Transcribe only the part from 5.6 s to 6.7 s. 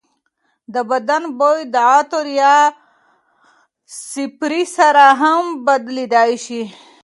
بدلېدای شي.